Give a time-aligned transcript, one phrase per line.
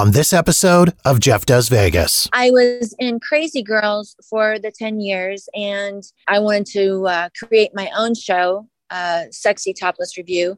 [0.00, 2.26] on this episode of Jeff Does Vegas.
[2.32, 7.72] I was in Crazy Girls for the 10 years and I wanted to uh, create
[7.74, 10.56] my own show, uh, Sexy Topless Revue.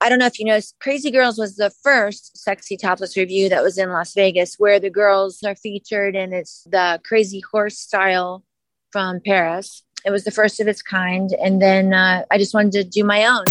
[0.00, 3.62] I don't know if you know, Crazy Girls was the first Sexy Topless Revue that
[3.62, 8.42] was in Las Vegas where the girls are featured and it's the crazy horse style
[8.90, 9.84] from Paris.
[10.04, 11.30] It was the first of its kind.
[11.40, 13.44] And then uh, I just wanted to do my own.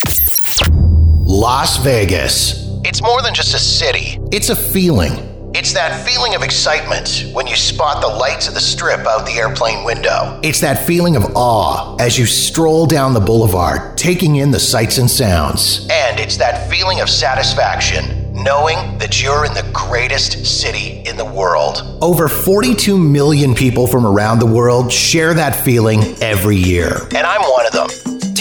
[1.25, 2.70] Las Vegas.
[2.83, 4.19] It's more than just a city.
[4.31, 5.51] It's a feeling.
[5.53, 9.33] It's that feeling of excitement when you spot the lights of the strip out the
[9.33, 10.39] airplane window.
[10.41, 14.97] It's that feeling of awe as you stroll down the boulevard, taking in the sights
[14.97, 15.87] and sounds.
[15.91, 21.25] And it's that feeling of satisfaction knowing that you're in the greatest city in the
[21.25, 21.99] world.
[22.01, 27.07] Over 42 million people from around the world share that feeling every year.
[27.13, 27.89] And I'm one of them.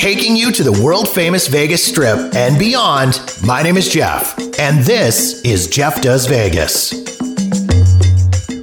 [0.01, 4.79] Taking you to the world famous Vegas Strip and beyond, my name is Jeff, and
[4.79, 6.93] this is Jeff Does Vegas.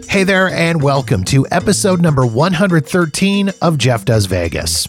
[0.07, 4.87] Hey there, and welcome to episode number 113 of Jeff Does Vegas.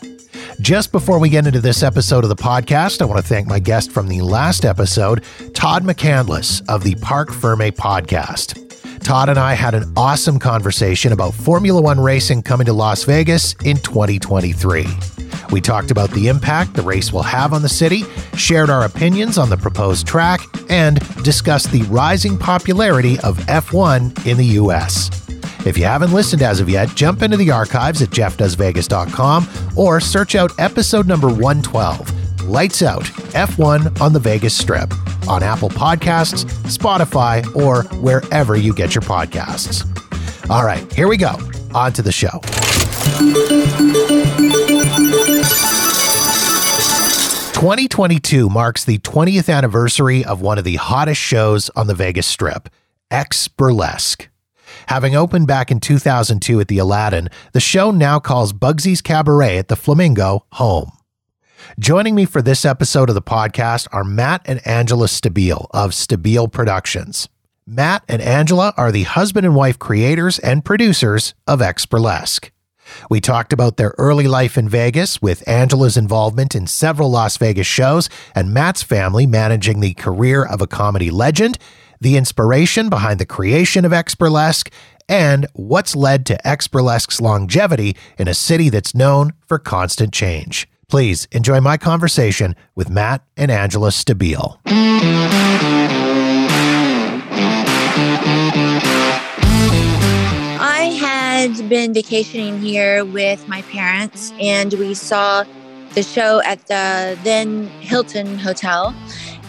[0.59, 3.59] Just before we get into this episode of the podcast, I want to thank my
[3.59, 9.01] guest from the last episode, Todd McCandless of the Park Ferme podcast.
[9.01, 13.55] Todd and I had an awesome conversation about Formula One racing coming to Las Vegas
[13.67, 14.87] in 2023.
[15.51, 18.05] We talked about the impact the race will have on the city,
[18.37, 24.37] shared our opinions on the proposed track, and discussed the rising popularity of F1 in
[24.37, 25.11] the US.
[25.67, 30.35] If you haven't listened as of yet, jump into the archives at jeffdoesvegas.com or search
[30.35, 34.93] out episode number 112, Lights Out F1 on the Vegas Strip,
[35.29, 39.85] on Apple Podcasts, Spotify, or wherever you get your podcasts.
[40.49, 41.37] All right, here we go.
[41.75, 42.41] On to the show.
[47.59, 52.69] 2022 marks the 20th anniversary of one of the hottest shows on the Vegas Strip,
[53.11, 54.29] X Burlesque.
[54.87, 59.67] Having opened back in 2002 at the Aladdin, the show now calls Bugsy's Cabaret at
[59.67, 60.93] the Flamingo home.
[61.81, 66.53] Joining me for this episode of the podcast are Matt and Angela Stabile of Stabile
[66.53, 67.29] Productions.
[67.67, 72.53] Matt and Angela are the husband and wife creators and producers of X Burlesque.
[73.11, 77.67] We talked about their early life in Vegas with Angela's involvement in several Las Vegas
[77.67, 81.59] shows and Matt's family managing the career of a comedy legend,
[82.01, 84.15] the inspiration behind the creation of X
[85.09, 86.69] and what's led to X
[87.21, 90.69] longevity in a city that's known for constant change.
[90.89, 94.59] Please enjoy my conversation with Matt and Angela Stabile.
[101.39, 105.45] Had been vacationing here with my parents, and we saw
[105.95, 108.93] the show at the then Hilton Hotel,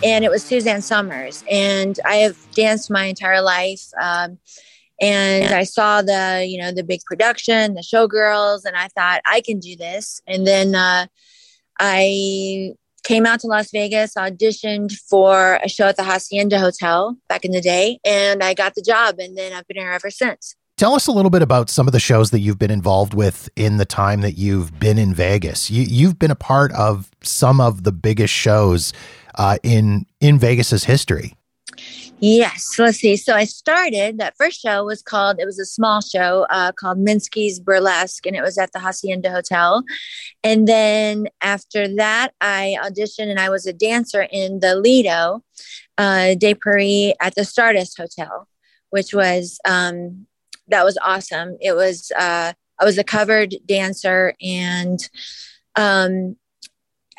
[0.04, 1.44] and it was Suzanne Somers.
[1.50, 3.82] And I have danced my entire life.
[4.00, 4.38] Um,
[5.02, 9.42] and I saw the, you know, the big production, the showgirls, and I thought I
[9.42, 10.22] can do this.
[10.28, 11.08] And then uh,
[11.80, 17.46] I came out to Las Vegas, auditioned for a show at the Hacienda Hotel back
[17.46, 19.16] in the day, and I got the job.
[19.18, 20.56] And then I've been here ever since.
[20.80, 23.50] Tell us a little bit about some of the shows that you've been involved with
[23.58, 25.70] in the time that you've been in Vegas.
[25.70, 28.94] You, have been a part of some of the biggest shows
[29.36, 31.36] uh, in in Vegas's history.
[32.22, 33.18] Yes, let's see.
[33.18, 35.42] So I started that first show was called.
[35.42, 39.32] It was a small show uh, called Minsky's Burlesque, and it was at the Hacienda
[39.32, 39.84] Hotel.
[40.46, 45.44] And then after that, I auditioned and I was a dancer in the Lido
[45.98, 48.48] uh, de Paris at the Stardust Hotel,
[48.92, 50.26] which was um,
[50.70, 51.58] that was awesome.
[51.62, 55.00] It was uh, I was a covered dancer, and
[55.76, 56.38] um,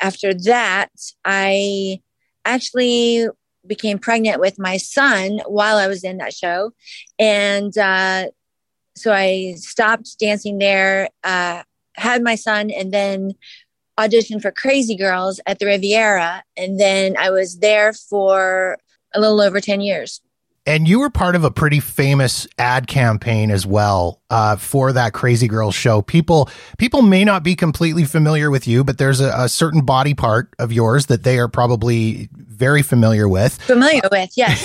[0.01, 0.89] after that,
[1.23, 2.01] I
[2.45, 3.27] actually
[3.67, 6.73] became pregnant with my son while I was in that show,
[7.19, 8.27] and uh,
[8.95, 11.09] so I stopped dancing there.
[11.23, 11.63] Uh,
[11.95, 13.33] had my son, and then
[13.99, 18.77] auditioned for Crazy Girls at the Riviera, and then I was there for
[19.13, 20.21] a little over ten years.
[20.71, 25.11] And you were part of a pretty famous ad campaign as well uh, for that
[25.11, 26.01] Crazy Girls show.
[26.01, 30.13] People people may not be completely familiar with you, but there's a, a, certain body
[30.13, 33.61] part of yours that they are probably very familiar with.
[33.63, 34.63] Familiar with, yes.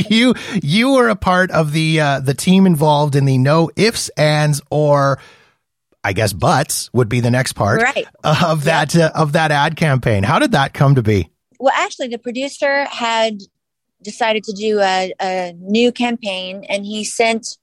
[0.08, 4.08] you you were a part of the uh, the team involved in the no ifs
[4.10, 5.18] ands or
[6.04, 8.06] I guess buts would be the next part right.
[8.22, 10.22] of that uh, of that ad campaign.
[10.22, 11.28] How did that come to be?
[11.58, 13.40] Well, actually, the producer had
[14.02, 17.58] decided to do a, a new campaign and he sent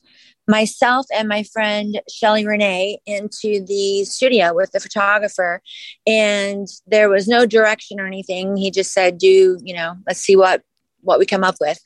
[0.47, 5.61] myself and my friend Shelly Renee into the studio with the photographer
[6.05, 8.55] and there was no direction or anything.
[8.55, 10.63] He just said, do, you know, let's see what
[11.01, 11.79] what we come up with.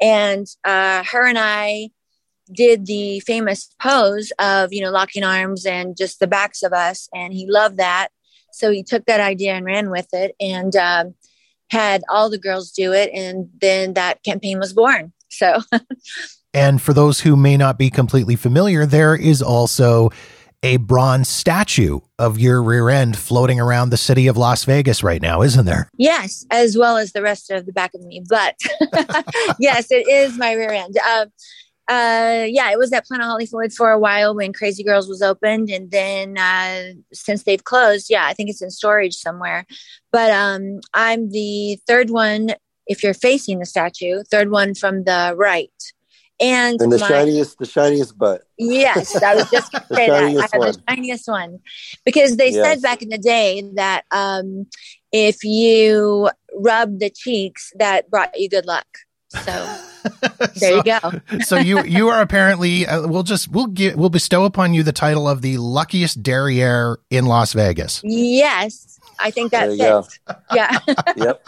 [0.00, 1.90] And uh, her and I
[2.52, 7.08] did the famous pose of, you know, locking arms and just the backs of us.
[7.14, 8.08] And he loved that.
[8.52, 11.14] So he took that idea and ran with it and um,
[11.70, 13.10] had all the girls do it.
[13.12, 15.12] And then that campaign was born.
[15.30, 15.60] So.
[16.54, 20.10] and for those who may not be completely familiar, there is also
[20.64, 25.20] a bronze statue of your rear end floating around the city of Las Vegas right
[25.20, 25.90] now, isn't there?
[25.98, 28.22] Yes, as well as the rest of the back of me.
[28.26, 28.56] But
[29.58, 30.96] yes, it is my rear end.
[31.06, 31.26] Uh,
[31.88, 35.68] uh, yeah, it was at Planet Hollywood for a while when Crazy Girls was opened,
[35.68, 39.66] and then uh, since they've closed, yeah, I think it's in storage somewhere.
[40.10, 42.54] But um, I'm the third one.
[42.86, 45.70] If you're facing the statue, third one from the right.
[46.40, 48.42] And, and the my, shiniest, the shiniest butt.
[48.58, 50.22] Yes, I was just going to say that.
[50.22, 51.60] I have the shiniest one
[52.04, 52.64] because they yes.
[52.64, 54.66] said back in the day that um,
[55.12, 58.86] if you rub the cheeks, that brought you good luck.
[59.44, 59.78] So
[60.38, 61.20] there so, you go.
[61.40, 64.92] so you you are apparently uh, we'll just we'll get we'll bestow upon you the
[64.92, 68.00] title of the luckiest derriere in Las Vegas.
[68.04, 70.20] Yes, I think that fits.
[70.54, 70.78] Yeah.
[71.16, 71.42] yep.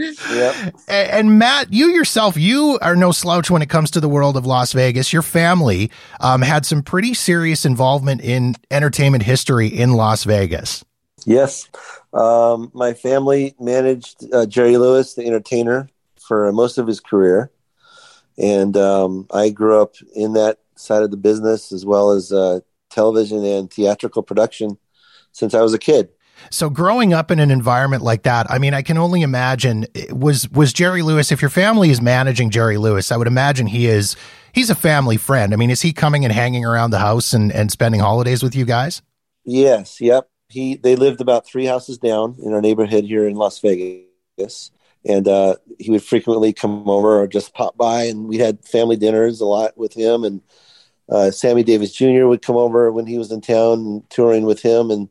[0.00, 0.74] Yep.
[0.88, 4.36] And, and, Matt, you yourself, you are no slouch when it comes to the world
[4.36, 5.12] of Las Vegas.
[5.12, 10.84] Your family um, had some pretty serious involvement in entertainment history in Las Vegas.
[11.26, 11.68] Yes.
[12.14, 15.88] Um, my family managed uh, Jerry Lewis, the entertainer,
[16.18, 17.50] for most of his career.
[18.40, 22.60] And um, I grew up in that side of the business as well as uh,
[22.90, 24.78] television and theatrical production
[25.32, 26.08] since I was a kid.
[26.48, 30.48] So growing up in an environment like that, I mean, I can only imagine was
[30.48, 31.30] was Jerry Lewis.
[31.30, 34.16] If your family is managing Jerry Lewis, I would imagine he is.
[34.52, 35.52] He's a family friend.
[35.52, 38.56] I mean, is he coming and hanging around the house and, and spending holidays with
[38.56, 39.02] you guys?
[39.44, 40.00] Yes.
[40.00, 40.28] Yep.
[40.48, 44.70] He they lived about three houses down in our neighborhood here in Las Vegas,
[45.04, 48.96] and uh, he would frequently come over or just pop by, and we had family
[48.96, 50.24] dinners a lot with him.
[50.24, 50.40] And
[51.08, 52.26] uh, Sammy Davis Jr.
[52.26, 55.08] would come over when he was in town touring with him, and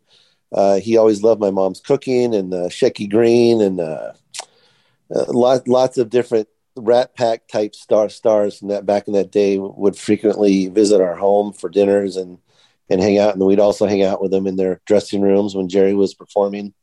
[0.52, 4.14] uh, he always loved my mom's cooking and uh, Shecky Greene and uh,
[5.14, 9.32] uh, lots lots of different Rat Pack type star stars from that back in that
[9.32, 12.40] day would frequently visit our home for dinners and
[12.90, 13.36] and hang out.
[13.36, 16.74] And we'd also hang out with them in their dressing rooms when Jerry was performing,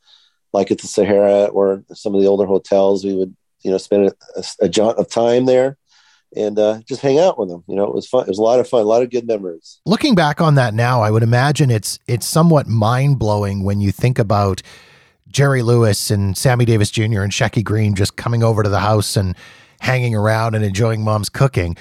[0.52, 3.04] like at the Sahara or some of the older hotels.
[3.04, 5.76] We would you know spend a, a jaunt of time there
[6.34, 7.64] and uh, just hang out with them.
[7.66, 8.22] You know, it was fun.
[8.22, 9.81] It was a lot of fun, a lot of good memories.
[9.87, 13.93] Looking back on that now, I would imagine it's it's somewhat mind blowing when you
[13.93, 14.62] think about
[15.28, 17.22] Jerry Lewis and Sammy Davis Jr.
[17.22, 19.37] and Shecky Greene just coming over to the house and
[19.81, 21.76] hanging around and enjoying mom's cooking.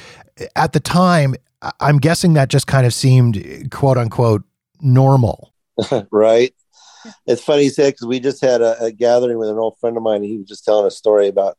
[0.56, 1.36] At the time,
[1.80, 4.44] I'm guessing that just kind of seemed quote unquote
[4.82, 5.54] normal.
[6.12, 6.54] right.
[7.26, 9.98] It's funny you say because we just had a, a gathering with an old friend
[9.98, 10.24] of mine.
[10.24, 11.58] He was just telling a story about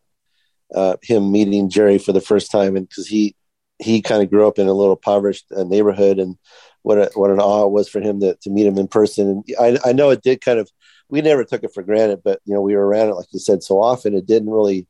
[0.74, 3.34] uh, him meeting Jerry for the first time, and because he
[3.78, 6.36] he kind of grew up in a little impoverished uh, neighborhood, and
[6.82, 9.28] what a, what an awe it was for him to, to meet him in person.
[9.28, 9.44] And
[9.84, 10.70] I, I know it did kind of
[11.08, 13.38] we never took it for granted, but you know we were around it like you
[13.38, 14.14] said so often.
[14.14, 14.86] It didn't really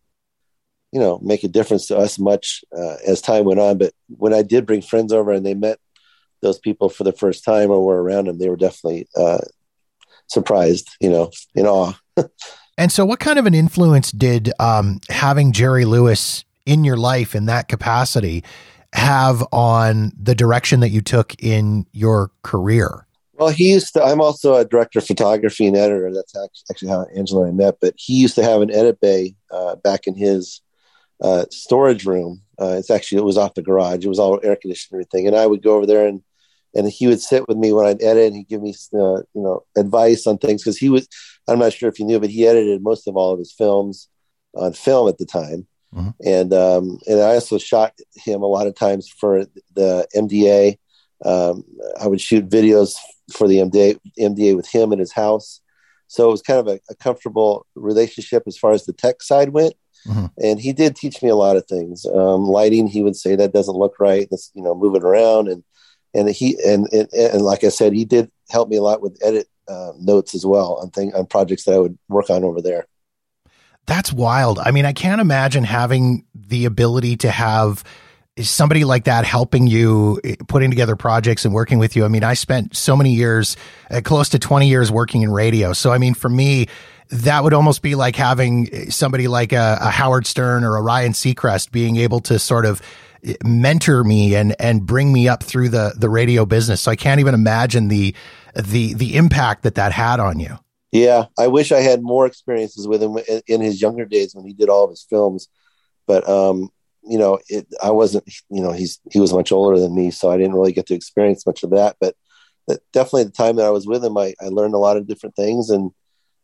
[0.92, 3.78] you know make a difference to us much uh, as time went on.
[3.78, 5.78] But when I did bring friends over and they met
[6.42, 9.38] those people for the first time or were around them, they were definitely uh,
[10.28, 11.92] surprised, you know, in awe.
[12.78, 17.34] And so, what kind of an influence did um, having Jerry Lewis in your life
[17.34, 18.44] in that capacity
[18.92, 23.06] have on the direction that you took in your career?
[23.34, 24.02] Well, he used to.
[24.02, 26.12] I'm also a director of photography and editor.
[26.12, 26.34] That's
[26.70, 27.76] actually how Angela and I met.
[27.80, 30.60] But he used to have an edit bay uh, back in his
[31.22, 32.42] uh, storage room.
[32.60, 34.04] Uh, it's actually it was off the garage.
[34.04, 35.26] It was all air conditioned and everything.
[35.26, 36.22] And I would go over there and
[36.76, 38.28] and he would sit with me when I'd edit.
[38.28, 41.08] and He'd give me uh, you know advice on things because he was
[41.48, 44.08] I'm not sure if you knew, but he edited most of all of his films
[44.54, 45.66] on film at the time.
[45.94, 46.10] Mm-hmm.
[46.24, 50.78] And um, and I also shot him a lot of times for the MDA.
[51.24, 51.64] Um,
[52.00, 52.96] I would shoot videos
[53.32, 55.60] for the MDA, MDA with him in his house.
[56.08, 59.48] So it was kind of a, a comfortable relationship as far as the tech side
[59.48, 59.74] went.
[60.06, 60.26] Mm-hmm.
[60.38, 62.06] And he did teach me a lot of things.
[62.06, 64.28] Um, lighting, he would say that doesn't look right.
[64.30, 65.64] That's you know moving around, and
[66.16, 69.18] and he and, and and like I said, he did help me a lot with
[69.22, 72.62] edit uh, notes as well on thing on projects that I would work on over
[72.62, 72.86] there.
[73.86, 74.58] That's wild.
[74.58, 77.84] I mean, I can't imagine having the ability to have
[78.38, 82.04] somebody like that helping you eh, putting together projects and working with you.
[82.04, 83.56] I mean, I spent so many years,
[83.90, 85.72] uh, close to 20 years working in radio.
[85.72, 86.66] So, I mean, for me,
[87.08, 90.82] that would almost be like having eh, somebody like a, a Howard Stern or a
[90.82, 92.82] Ryan Seacrest being able to sort of
[93.44, 96.80] mentor me and and bring me up through the the radio business.
[96.80, 98.14] So I can't even imagine the
[98.54, 100.58] the the impact that that had on you.
[100.92, 104.52] Yeah, I wish I had more experiences with him in his younger days when he
[104.52, 105.48] did all of his films.
[106.06, 106.70] but um,
[107.08, 110.30] you know, it, I wasn't, you know, he's he was much older than me, so
[110.30, 111.96] I didn't really get to experience much of that.
[112.00, 112.14] But
[112.68, 115.06] that, definitely, the time that I was with him, I, I learned a lot of
[115.06, 115.92] different things, and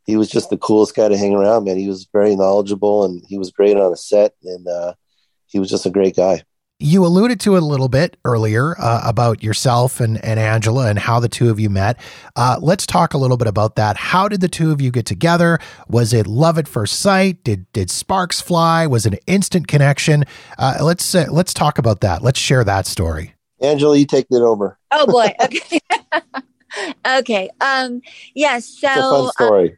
[0.06, 1.64] he was just the coolest guy to hang around.
[1.64, 4.94] Man, he was very knowledgeable, and he was great on a set, and uh,
[5.46, 6.42] he was just a great guy.
[6.82, 10.98] You alluded to it a little bit earlier uh, about yourself and, and Angela and
[10.98, 11.96] how the two of you met.
[12.34, 13.96] Uh, let's talk a little bit about that.
[13.96, 15.60] How did the two of you get together?
[15.88, 17.44] Was it love at first sight?
[17.44, 18.88] Did did sparks fly?
[18.88, 20.24] Was it an instant connection?
[20.58, 22.20] Uh, let's uh, let's talk about that.
[22.20, 23.34] Let's share that story.
[23.60, 24.76] Angela, you take it over.
[24.90, 25.32] Oh boy.
[25.44, 25.80] Okay.
[27.06, 27.50] okay.
[27.60, 28.00] Um.
[28.34, 28.82] Yes.
[28.82, 29.00] Yeah, so.
[29.00, 29.70] It's a fun story.
[29.70, 29.76] Um,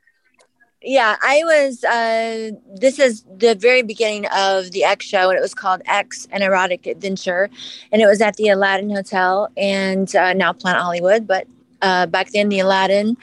[0.85, 1.83] yeah, I was.
[1.83, 6.29] Uh, this is the very beginning of the X show, and it was called X:
[6.31, 7.49] An Erotic Adventure,
[7.91, 11.47] and it was at the Aladdin Hotel, and uh, now Planet Hollywood, but
[11.81, 13.17] uh, back then the Aladdin,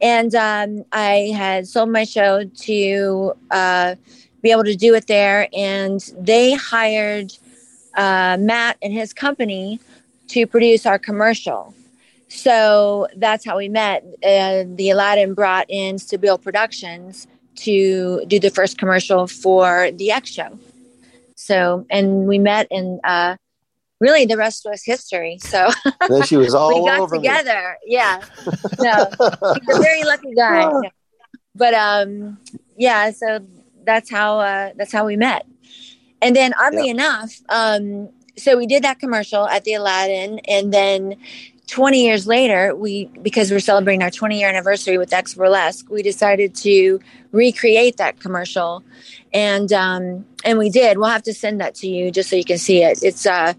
[0.00, 3.94] and um, I had sold my show to uh,
[4.42, 7.32] be able to do it there, and they hired
[7.94, 9.78] uh, Matt and his company
[10.28, 11.74] to produce our commercial.
[12.28, 14.04] So that's how we met.
[14.22, 17.26] Uh, the Aladdin brought in Stabile Productions
[17.56, 20.58] to do the first commercial for the X show.
[21.36, 23.36] So, and we met, and uh,
[24.00, 25.38] really the rest was history.
[25.40, 25.68] So
[26.08, 27.76] then she was all we got together.
[27.84, 27.94] Me.
[27.94, 28.20] Yeah,
[28.80, 29.06] no,
[29.66, 30.70] he's a very lucky guy.
[31.54, 32.38] But um,
[32.76, 33.40] yeah, so
[33.84, 35.46] that's how uh, that's how we met.
[36.22, 36.92] And then, oddly yeah.
[36.92, 41.16] enough, um, so we did that commercial at the Aladdin, and then
[41.74, 46.04] 20 years later, we because we're celebrating our 20 year anniversary with X Burlesque, we
[46.04, 47.00] decided to
[47.32, 48.84] recreate that commercial,
[49.32, 50.98] and um, and we did.
[50.98, 53.02] We'll have to send that to you just so you can see it.
[53.02, 53.54] It's uh,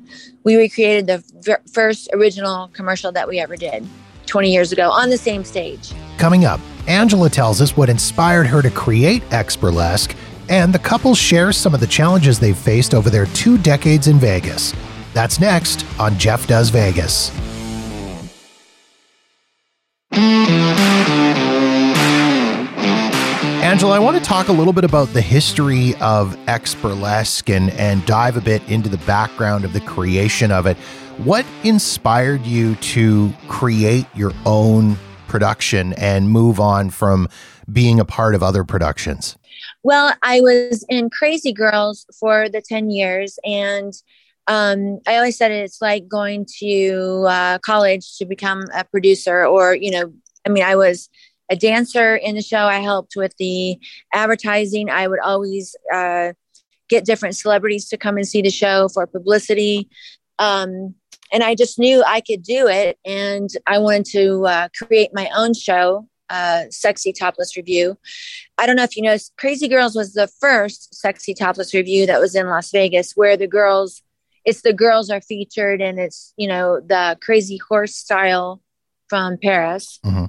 [0.46, 3.86] we recreated the v- first original commercial that we ever did
[4.28, 5.92] 20 years ago on the same stage.
[6.18, 10.16] Coming up, Angela tells us what inspired her to create X Burlesque,
[10.48, 14.20] and the couple shares some of the challenges they've faced over their two decades in
[14.20, 14.74] Vegas.
[15.14, 17.30] That's next on Jeff Does Vegas.
[23.66, 27.72] Angela, I want to talk a little bit about the history of X Burlesque and,
[27.72, 30.78] and dive a bit into the background of the creation of it.
[31.18, 37.28] What inspired you to create your own production and move on from
[37.70, 39.38] being a part of other productions?
[39.84, 43.94] Well, I was in Crazy Girls for the 10 years, and
[44.48, 49.76] um, I always said it's like going to uh, college to become a producer, or,
[49.76, 50.14] you know,
[50.46, 51.10] I mean, I was
[51.50, 52.58] a dancer in the show.
[52.58, 53.78] I helped with the
[54.14, 54.90] advertising.
[54.90, 56.34] I would always uh,
[56.90, 59.90] get different celebrities to come and see the show for publicity.
[60.40, 60.96] Um,
[61.32, 62.98] and I just knew I could do it.
[63.06, 67.96] And I wanted to uh, create my own show, uh, Sexy Topless Revue.
[68.58, 72.20] I don't know if you know, Crazy Girls was the first Sexy Topless Revue that
[72.20, 74.02] was in Las Vegas, where the girls,
[74.46, 78.62] it's the girls are featured and it's, you know, the crazy horse style
[79.10, 80.00] from Paris.
[80.06, 80.26] Mm-hmm.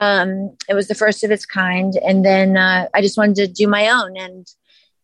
[0.00, 1.94] Um, it was the first of its kind.
[1.96, 4.46] And then uh, I just wanted to do my own and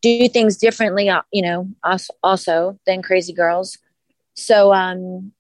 [0.03, 1.69] do things differently, uh, you know,
[2.23, 3.79] also than Crazy Girls.
[4.35, 5.33] So um,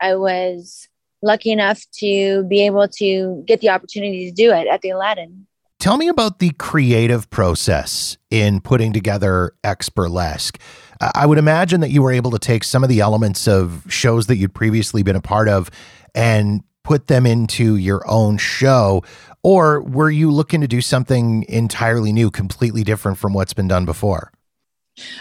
[0.00, 0.88] I was
[1.22, 5.46] lucky enough to be able to get the opportunity to do it at the Aladdin.
[5.78, 10.58] Tell me about the creative process in putting together X Burlesque.
[11.00, 14.26] I would imagine that you were able to take some of the elements of shows
[14.26, 15.70] that you'd previously been a part of
[16.14, 19.02] and put them into your own show?
[19.42, 23.84] Or were you looking to do something entirely new, completely different from what's been done
[23.84, 24.32] before?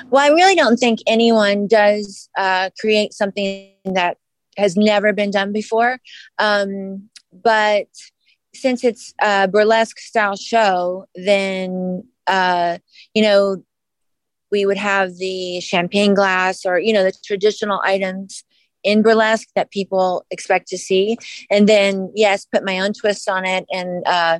[0.10, 4.18] Well, I really don't think anyone does uh, create something that
[4.58, 6.00] has never been done before.
[6.38, 7.88] Um, but
[8.54, 12.78] since it's a burlesque style show, then, uh,
[13.14, 13.64] you know,
[14.52, 18.44] we would have the champagne glass or, you know, the traditional items
[18.84, 21.18] in burlesque that people expect to see.
[21.50, 23.66] And then, yes, put my own twist on it.
[23.72, 24.40] And uh,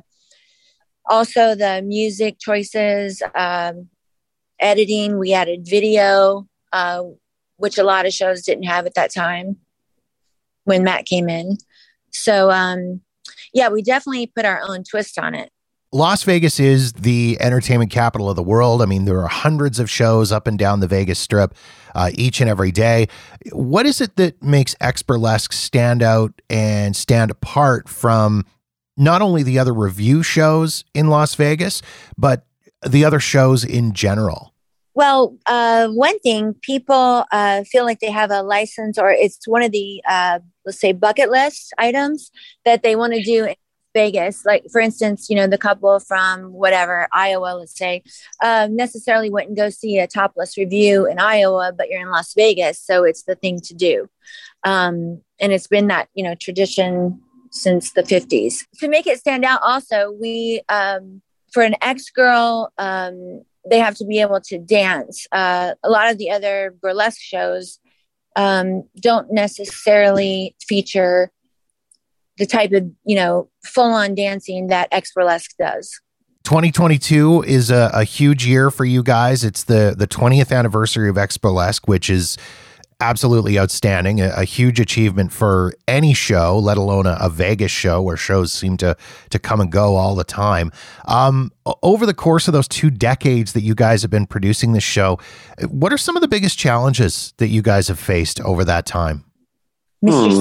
[1.08, 3.88] also the music choices, um,
[4.60, 7.02] editing, we added video, uh,
[7.56, 9.56] which a lot of shows didn't have at that time
[10.64, 11.58] when Matt came in.
[12.12, 13.00] So, um,
[13.52, 15.50] yeah, we definitely put our own twist on it.
[15.92, 18.82] Las Vegas is the entertainment capital of the world.
[18.82, 21.54] I mean, there are hundreds of shows up and down the Vegas Strip
[21.94, 23.06] uh, each and every day.
[23.52, 28.44] What is it that makes X Burlesque stand out and stand apart from
[28.96, 31.82] not only the other revue shows in Las Vegas,
[32.18, 32.46] but
[32.86, 34.52] the other shows in general?
[34.94, 39.62] Well, uh, one thing people uh, feel like they have a license, or it's one
[39.62, 42.30] of the uh, let's say bucket list items
[42.64, 43.54] that they want to do
[43.96, 44.44] Vegas.
[44.44, 48.02] Like for instance, you know, the couple from whatever Iowa, let's say,
[48.44, 52.78] um, necessarily wouldn't go see a topless revue in Iowa, but you're in Las Vegas,
[52.78, 54.08] so it's the thing to do.
[54.64, 58.54] Um, and it's been that you know tradition since the 50s.
[58.80, 61.22] To make it stand out, also we um,
[61.52, 65.26] for an X girl, Um, they have to be able to dance.
[65.32, 67.80] Uh, a lot of the other burlesque shows
[68.36, 71.32] um, don't necessarily feature
[72.38, 76.00] the type of you know full on dancing that X Burlesque does.
[76.44, 79.42] 2022 is a, a, huge year for you guys.
[79.42, 82.38] It's the the 20th anniversary of X Burlesque, which is
[83.00, 84.20] absolutely outstanding.
[84.20, 88.52] A, a, huge achievement for any show, let alone a, a, Vegas show where shows
[88.52, 88.96] seem to
[89.30, 90.70] to come and go all the time.
[91.06, 91.52] Um,
[91.82, 95.18] over the course of those two decades that you guys have been producing this show,
[95.68, 99.24] what are some of the biggest challenges that you guys have faced over that time?
[100.06, 100.40] Hmm.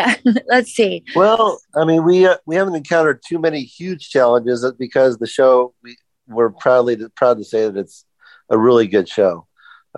[0.00, 0.14] Yeah,
[0.48, 1.04] let's see.
[1.14, 5.74] Well, I mean, we uh, we haven't encountered too many huge challenges because the show
[5.82, 8.04] we we're proudly proud to say that it's
[8.48, 9.46] a really good show.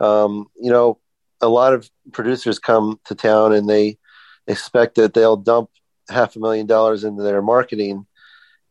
[0.00, 0.99] Um, you know,
[1.40, 3.99] a lot of producers come to town and they
[4.47, 5.71] expect that they'll dump
[6.09, 8.06] half a million dollars into their marketing.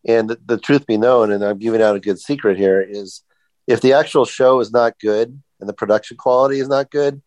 [0.08, 3.24] And the, the truth be known, and I'm giving out a good secret here, is
[3.68, 7.22] if the actual show is not good and the production quality is not good,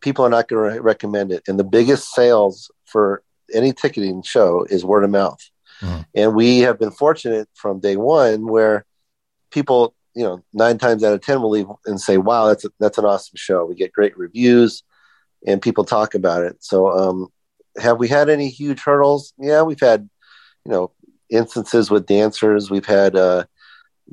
[0.00, 1.42] people are not going to recommend it.
[1.46, 3.22] And the biggest sales for
[3.52, 5.42] any ticketing show is word of mouth.
[5.80, 6.00] Mm-hmm.
[6.14, 8.84] And we have been fortunate from day one where
[9.50, 12.70] people you know, nine times out of ten will leave and say, "Wow, that's a,
[12.80, 14.82] that's an awesome show." We get great reviews,
[15.46, 16.56] and people talk about it.
[16.60, 17.28] So, um,
[17.78, 19.34] have we had any huge hurdles?
[19.38, 20.08] Yeah, we've had,
[20.64, 20.92] you know,
[21.28, 22.70] instances with dancers.
[22.70, 23.44] We've had uh,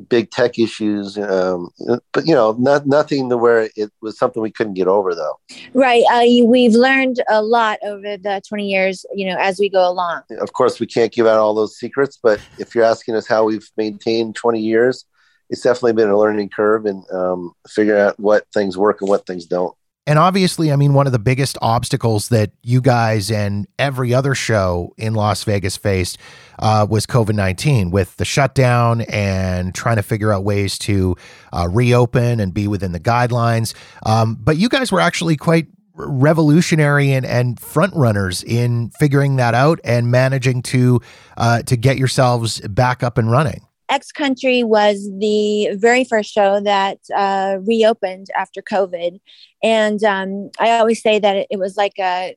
[0.09, 1.69] big tech issues, um,
[2.11, 5.39] but you know, not, nothing to where it was something we couldn't get over, though.
[5.73, 6.03] Right.
[6.11, 9.05] Uh, we've learned a lot over the twenty years.
[9.13, 10.21] You know, as we go along.
[10.39, 13.45] Of course, we can't give out all those secrets, but if you're asking us how
[13.45, 15.05] we've maintained twenty years
[15.49, 19.27] it's definitely been a learning curve and um, figuring out what things work and what
[19.27, 19.75] things don't.
[20.05, 24.35] And obviously, I mean, one of the biggest obstacles that you guys and every other
[24.35, 26.17] show in Las Vegas faced
[26.59, 31.15] uh, was COVID 19 with the shutdown and trying to figure out ways to
[31.53, 33.73] uh, reopen and be within the guidelines.
[34.05, 39.53] Um, but you guys were actually quite revolutionary and, and front runners in figuring that
[39.53, 40.99] out and managing to
[41.37, 43.65] uh, to get yourselves back up and running.
[43.89, 49.19] X Country was the very first show that uh, reopened after COVID.
[49.61, 52.35] And um, I always say that it, was like a,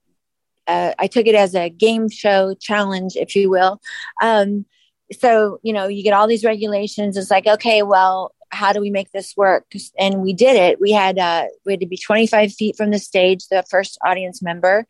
[0.68, 3.80] a, I took it as a game show challenge, if you will.
[4.22, 4.66] Um,
[5.12, 7.16] so, you know, you get all these regulations.
[7.16, 9.66] It's like, okay, well, how do we make this work?
[9.98, 10.80] And we did it.
[10.80, 14.42] We had uh, we had to be 25 feet from the stage, the first audience
[14.42, 14.86] member.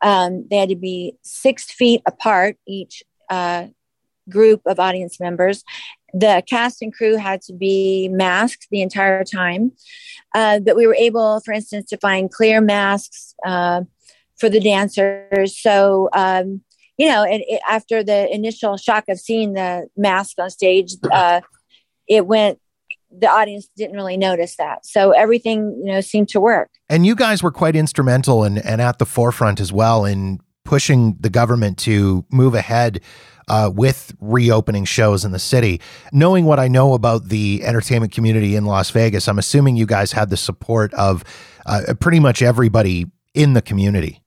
[0.00, 3.66] Um, they had to be six feet apart each uh,
[4.28, 5.64] group of audience members
[6.12, 9.72] the cast and crew had to be masked the entire time.
[10.34, 13.82] Uh, but we were able, for instance, to find clear masks uh,
[14.38, 15.58] for the dancers.
[15.60, 16.62] So, um,
[16.96, 21.40] you know, it, it, after the initial shock of seeing the mask on stage, uh,
[22.08, 22.58] it went.
[23.10, 26.68] The audience didn't really notice that, so everything you know seemed to work.
[26.90, 31.16] And you guys were quite instrumental and and at the forefront as well in pushing
[31.18, 33.00] the government to move ahead
[33.48, 35.80] uh, with reopening shows in the city.
[36.12, 40.12] Knowing what I know about the entertainment community in Las Vegas, I'm assuming you guys
[40.12, 41.24] had the support of
[41.66, 44.22] uh, pretty much everybody in the community.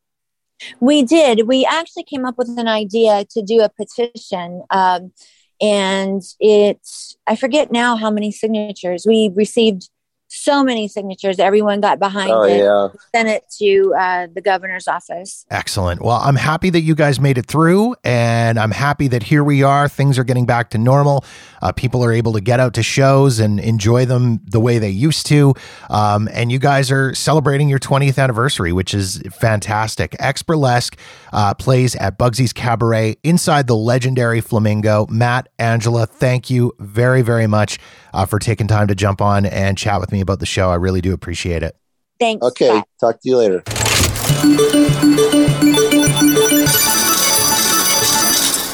[0.79, 1.47] We did.
[1.47, 4.63] We actually came up with an idea to do a petition.
[4.69, 5.11] Um,
[5.59, 9.05] and it's, I forget now how many signatures.
[9.07, 9.89] We received
[10.31, 11.39] so many signatures.
[11.39, 12.59] Everyone got behind oh, it.
[12.59, 12.87] Yeah.
[13.13, 15.45] Sent it to uh, the governor's office.
[15.51, 16.01] Excellent.
[16.01, 19.61] Well, I'm happy that you guys made it through, and I'm happy that here we
[19.61, 19.89] are.
[19.89, 21.25] Things are getting back to normal.
[21.61, 24.89] Uh, people are able to get out to shows and enjoy them the way they
[24.89, 25.53] used to.
[25.89, 30.15] Um, and you guys are celebrating your 20th anniversary, which is fantastic.
[30.19, 30.97] X Burlesque
[31.33, 35.07] uh, plays at Bugsy's Cabaret inside the legendary Flamingo.
[35.09, 37.79] Matt, Angela, thank you very, very much
[38.13, 40.69] uh, for taking time to jump on and chat with me about the show.
[40.69, 41.75] I really do appreciate it.
[42.19, 42.45] Thanks.
[42.45, 42.69] Okay.
[42.69, 42.83] Bye.
[42.99, 43.63] Talk to you later.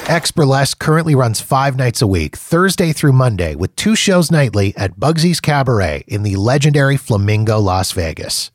[0.09, 4.75] X Burlesque currently runs five nights a week, Thursday through Monday, with two shows nightly
[4.77, 8.51] at Bugsy's Cabaret in the legendary Flamingo, Las Vegas.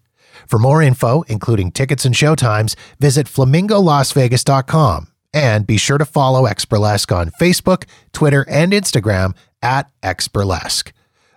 [0.46, 6.64] For more info, including tickets and showtimes, visit flamingolasvegas.com and be sure to follow X
[6.64, 10.92] Burlesque on Facebook, Twitter, and Instagram at X Burlesque.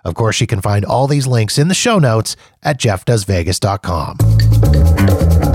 [0.06, 5.55] Of course, you can find all these links in the show notes at jeffdoesvegas.com.